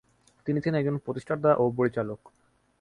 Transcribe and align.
তিনি 0.45 0.59
ছিলেন 0.61 0.79
একজন 0.79 0.95
প্রতিষ্ঠাতা 0.97 1.51
ও 1.55 1.63
পরিচালক। 1.77 2.19